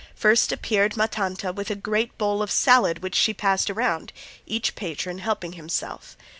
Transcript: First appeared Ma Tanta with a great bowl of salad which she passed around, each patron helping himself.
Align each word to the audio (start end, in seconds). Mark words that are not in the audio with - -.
First 0.15 0.51
appeared 0.51 0.97
Ma 0.97 1.05
Tanta 1.05 1.53
with 1.53 1.69
a 1.69 1.75
great 1.75 2.17
bowl 2.17 2.41
of 2.41 2.49
salad 2.49 3.03
which 3.03 3.13
she 3.13 3.35
passed 3.35 3.69
around, 3.69 4.11
each 4.47 4.73
patron 4.73 5.19
helping 5.19 5.53
himself. 5.53 6.17